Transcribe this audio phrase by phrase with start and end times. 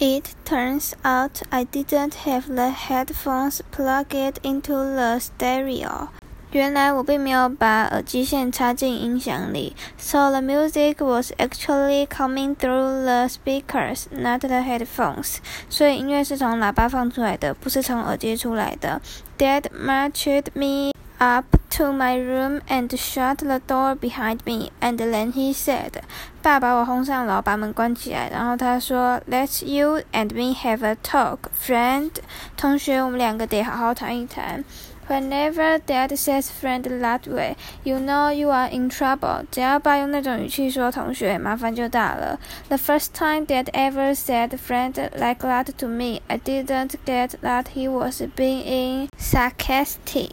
[0.00, 6.08] It turns out I didn't have the headphones plugged into the stereo.
[6.52, 15.36] 原来我并没有把耳机线插进音响里，so the music was actually coming through the speakers, not the headphones.
[15.68, 19.02] 所以音乐是从喇叭放出来的，不是从耳机出来的。
[19.36, 25.54] Dad marched me up to my room and shut the door behind me, and then he
[25.54, 26.02] said.
[26.42, 32.10] 爸把我轰上楼，把门关起来，然后他说：“Let's you and me have a talk, friend。”
[32.56, 34.64] 同学，我们两个得好好谈一谈。
[35.08, 39.44] Whenever Dad says friend that way, you know you are in trouble.
[39.52, 42.40] 只要爸用那种语气说同学，麻烦就大了。
[42.68, 47.88] The first time Dad ever said friend like that to me, I didn't get that he
[47.88, 50.32] was being sarcastic.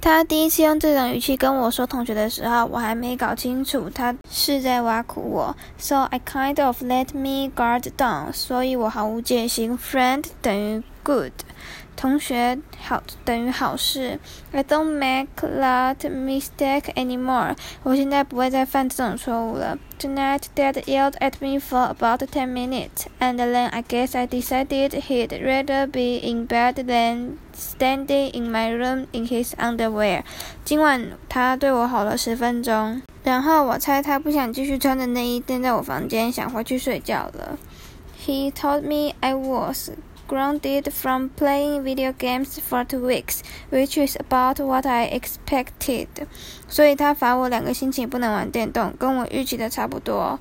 [0.00, 9.76] 他第一次用这种语气跟我说同学的时候，我还没搞清楚他是在挖苦我，so I kind of let me guard down，所以我毫无戒心。
[9.76, 11.32] Friend 等于 good。
[11.96, 14.18] 同学好等于好事。
[14.52, 17.56] I don't make that mistake anymore。
[17.82, 19.78] 我现在不会再犯这种错误了。
[19.98, 25.30] Tonight, Dad yelled at me for about ten minutes, and then I guess I decided he'd
[25.42, 30.22] rather be in bed than standing in my room in his underwear。
[30.66, 37.58] 今晚他对我吼了十分钟，然后我猜他不想继续穿着内衣待在我房间，想回去睡觉了。
[38.26, 39.90] He told me I was
[40.26, 46.08] grounded from playing video games for two weeks, which is about what I expected.
[46.68, 50.38] 所以他罚我两个星期不能玩电动，跟我预期的差不多。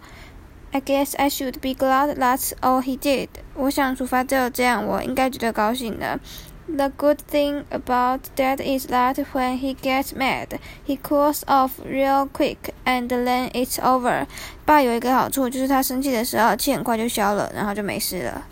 [0.72, 3.30] I guess I should be glad that's all he did.
[3.54, 6.20] 我想处罚只有这样，我应该觉得高兴的。
[6.68, 12.74] The good thing about Dad is that when he gets mad, he cools off real quick,
[12.84, 14.26] and then it's over.
[14.66, 18.48] 爸有一个好处，就是他生气的时候气很快就消了，然后就没事了。